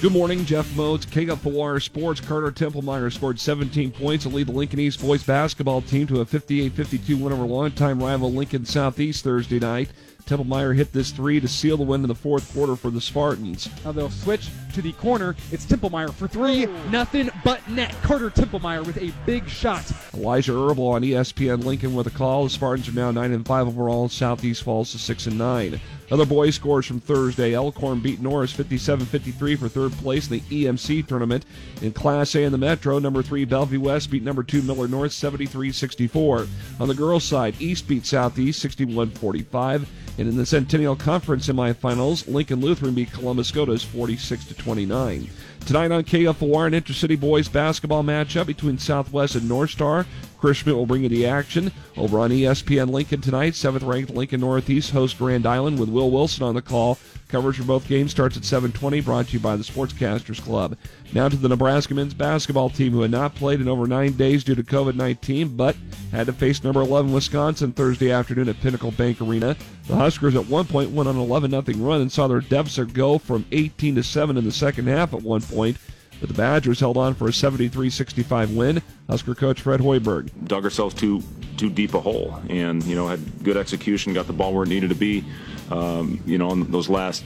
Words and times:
Good 0.00 0.12
morning, 0.12 0.46
Jeff 0.46 0.74
Moats, 0.76 1.04
KFOR 1.04 1.82
Sports. 1.82 2.22
Carter 2.22 2.50
Templemeyer 2.50 3.12
scored 3.12 3.38
17 3.38 3.90
points 3.90 4.24
to 4.24 4.30
lead 4.30 4.46
the 4.46 4.52
Lincoln 4.52 4.80
East 4.80 5.02
boys 5.02 5.22
basketball 5.22 5.82
team 5.82 6.06
to 6.06 6.22
a 6.22 6.24
58-52 6.24 7.20
win 7.20 7.34
over 7.34 7.44
longtime 7.44 8.02
rival 8.02 8.32
Lincoln 8.32 8.64
Southeast 8.64 9.22
Thursday 9.22 9.58
night. 9.58 9.90
Templemeyer 10.30 10.76
hit 10.76 10.92
this 10.92 11.10
three 11.10 11.40
to 11.40 11.48
seal 11.48 11.76
the 11.76 11.82
win 11.82 12.02
in 12.02 12.08
the 12.08 12.14
fourth 12.14 12.52
quarter 12.52 12.76
for 12.76 12.90
the 12.90 13.00
Spartans. 13.00 13.68
Now 13.84 13.90
they'll 13.90 14.10
switch 14.10 14.48
to 14.74 14.80
the 14.80 14.92
corner. 14.92 15.34
It's 15.50 15.66
Templemeyer 15.66 16.14
for 16.14 16.28
three. 16.28 16.66
Nothing 16.88 17.30
but 17.42 17.68
net. 17.68 17.92
Carter 18.02 18.30
Templemeyer 18.30 18.86
with 18.86 18.96
a 18.98 19.12
big 19.26 19.48
shot. 19.48 19.90
Elijah 20.14 20.52
Herbal 20.52 20.86
on 20.86 21.02
ESPN 21.02 21.64
Lincoln 21.64 21.94
with 21.94 22.06
a 22.06 22.10
call. 22.10 22.44
The 22.44 22.50
Spartans 22.50 22.88
are 22.88 22.92
now 22.92 23.10
9 23.10 23.32
and 23.32 23.44
5 23.44 23.66
overall. 23.66 24.08
Southeast 24.08 24.62
falls 24.62 24.92
to 24.92 24.98
6 24.98 25.26
and 25.26 25.36
9. 25.36 25.80
Other 26.12 26.26
boys 26.26 26.56
scores 26.56 26.86
from 26.86 27.00
Thursday. 27.00 27.54
Elkhorn 27.54 28.00
beat 28.00 28.20
Norris 28.20 28.52
57-53 28.52 29.58
for 29.58 29.68
third 29.68 29.92
place 29.92 30.28
in 30.28 30.38
the 30.38 30.64
EMC 30.64 31.06
tournament. 31.06 31.44
In 31.82 31.92
Class 31.92 32.34
A 32.34 32.42
in 32.42 32.52
the 32.52 32.58
Metro, 32.58 32.98
number 32.98 33.22
3 33.22 33.44
Bellevue 33.44 33.80
West 33.80 34.10
beat 34.10 34.24
number 34.24 34.42
2 34.42 34.62
Millard 34.62 34.90
North 34.90 35.12
73-64. 35.12 36.48
On 36.80 36.88
the 36.88 36.94
girls' 36.94 37.24
side, 37.24 37.54
East 37.60 37.86
beat 37.86 38.06
Southeast 38.06 38.64
61-45. 38.64 39.86
And 40.20 40.28
in 40.28 40.36
the 40.36 40.44
Centennial 40.44 40.96
Conference 40.96 41.48
semifinals, 41.48 42.28
Lincoln 42.28 42.60
Lutheran 42.60 42.92
beat 42.92 43.10
Columbus 43.10 43.48
Scotus 43.48 43.82
46 43.82 44.54
29. 44.54 45.30
Tonight 45.64 45.92
on 45.92 46.04
KFOR, 46.04 46.66
an 46.66 46.74
intercity 46.74 47.18
boys 47.18 47.48
basketball 47.48 48.04
matchup 48.04 48.44
between 48.44 48.76
Southwest 48.76 49.34
and 49.34 49.48
North 49.48 49.70
Star. 49.70 50.04
Chris 50.38 50.58
Schmidt 50.58 50.76
will 50.76 50.84
bring 50.84 51.04
you 51.04 51.08
the 51.08 51.24
action 51.24 51.72
over 51.96 52.18
on 52.18 52.28
ESPN 52.28 52.90
Lincoln 52.90 53.22
tonight. 53.22 53.54
Seventh 53.54 53.82
ranked 53.82 54.10
Lincoln 54.10 54.40
Northeast 54.40 54.90
host 54.90 55.16
Grand 55.16 55.46
Island 55.46 55.80
with 55.80 55.88
Will 55.88 56.10
Wilson 56.10 56.44
on 56.44 56.54
the 56.54 56.60
call. 56.60 56.98
Coverage 57.30 57.56
for 57.56 57.62
both 57.64 57.88
games 57.88 58.10
starts 58.10 58.36
at 58.36 58.42
7:20. 58.42 59.00
Brought 59.00 59.28
to 59.28 59.32
you 59.34 59.40
by 59.40 59.56
the 59.56 59.62
Sportscasters 59.62 60.42
Club. 60.42 60.76
Now 61.12 61.28
to 61.28 61.36
the 61.36 61.48
Nebraska 61.48 61.94
men's 61.94 62.14
basketball 62.14 62.70
team, 62.70 62.92
who 62.92 63.02
had 63.02 63.10
not 63.10 63.34
played 63.34 63.60
in 63.60 63.68
over 63.68 63.86
nine 63.86 64.12
days 64.12 64.44
due 64.44 64.54
to 64.54 64.62
COVID-19, 64.62 65.56
but 65.56 65.76
had 66.12 66.26
to 66.26 66.32
face 66.32 66.64
number 66.64 66.80
11 66.80 67.12
Wisconsin 67.12 67.72
Thursday 67.72 68.10
afternoon 68.10 68.48
at 68.48 68.60
Pinnacle 68.60 68.90
Bank 68.90 69.20
Arena. 69.20 69.56
The 69.86 69.96
Huskers 69.96 70.34
at 70.34 70.48
one 70.48 70.66
point 70.66 70.90
went 70.90 71.08
on 71.08 71.16
an 71.16 71.26
11-0 71.26 71.86
run 71.86 72.00
and 72.00 72.10
saw 72.10 72.26
their 72.26 72.40
deficit 72.40 72.92
go 72.92 73.18
from 73.18 73.46
18 73.52 73.94
to 73.94 74.02
7 74.02 74.36
in 74.36 74.44
the 74.44 74.52
second 74.52 74.88
half 74.88 75.14
at 75.14 75.22
one 75.22 75.40
point. 75.40 75.76
But 76.20 76.28
the 76.28 76.34
Badgers 76.34 76.80
held 76.80 76.96
on 76.96 77.14
for 77.14 77.26
a 77.26 77.30
73-65 77.30 78.54
win. 78.54 78.82
Husker 79.08 79.34
coach 79.34 79.62
Fred 79.62 79.80
Hoiberg 79.80 80.30
dug 80.46 80.64
ourselves 80.64 80.94
too 80.94 81.22
too 81.56 81.68
deep 81.70 81.92
a 81.94 82.00
hole, 82.00 82.40
and 82.48 82.82
you 82.84 82.94
know 82.94 83.08
had 83.08 83.20
good 83.42 83.56
execution, 83.56 84.14
got 84.14 84.26
the 84.26 84.32
ball 84.32 84.54
where 84.54 84.64
it 84.64 84.68
needed 84.68 84.90
to 84.90 84.96
be. 84.96 85.24
Um, 85.70 86.22
you 86.26 86.38
know, 86.38 86.50
in 86.52 86.70
those 86.70 86.88
last 86.88 87.24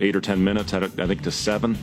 eight 0.00 0.16
or 0.16 0.20
ten 0.20 0.42
minutes, 0.44 0.70
had 0.70 0.84
I 1.00 1.06
think 1.06 1.22
to 1.22 1.30
seven. 1.30 1.76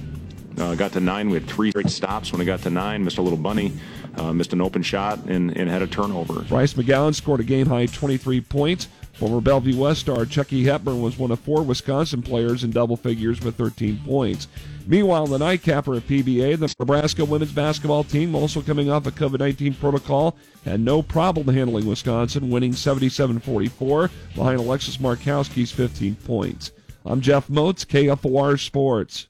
Uh, 0.57 0.75
got 0.75 0.91
to 0.91 0.99
nine. 0.99 1.29
We 1.29 1.39
had 1.39 1.47
three 1.47 1.71
great 1.71 1.89
stops 1.89 2.31
when 2.31 2.39
we 2.39 2.45
got 2.45 2.61
to 2.63 2.69
nine. 2.69 3.03
Missed 3.03 3.17
a 3.17 3.21
little 3.21 3.37
bunny, 3.37 3.71
uh, 4.17 4.33
missed 4.33 4.53
an 4.53 4.61
open 4.61 4.83
shot, 4.83 5.19
and, 5.19 5.55
and 5.55 5.69
had 5.69 5.81
a 5.81 5.87
turnover. 5.87 6.41
Bryce 6.41 6.73
McGowan 6.73 7.15
scored 7.15 7.39
a 7.39 7.43
game 7.43 7.67
high 7.67 7.85
23 7.85 8.41
points. 8.41 8.87
Former 9.13 9.41
Bellevue 9.41 9.77
West 9.77 10.01
star 10.01 10.25
Chucky 10.25 10.63
Hepburn 10.63 11.01
was 11.01 11.17
one 11.17 11.31
of 11.31 11.39
four 11.39 11.63
Wisconsin 11.63 12.21
players 12.21 12.63
in 12.63 12.71
double 12.71 12.97
figures 12.97 13.41
with 13.41 13.55
13 13.55 14.01
points. 14.05 14.47
Meanwhile, 14.87 15.27
the 15.27 15.37
nightcapper 15.37 15.95
at 15.95 16.07
PBA, 16.07 16.57
the 16.59 16.73
Nebraska 16.79 17.23
women's 17.23 17.51
basketball 17.51 18.03
team, 18.03 18.33
also 18.33 18.61
coming 18.61 18.89
off 18.89 19.05
a 19.05 19.11
COVID 19.11 19.39
19 19.39 19.75
protocol, 19.75 20.35
had 20.65 20.79
no 20.79 21.01
problem 21.01 21.47
handling 21.47 21.85
Wisconsin, 21.85 22.49
winning 22.49 22.73
77 22.73 23.39
44 23.39 24.09
behind 24.35 24.59
Alexis 24.59 24.97
Markowski's 24.97 25.71
15 25.71 26.15
points. 26.15 26.71
I'm 27.05 27.21
Jeff 27.21 27.49
Moats, 27.49 27.85
KFOR 27.85 28.59
Sports. 28.59 29.27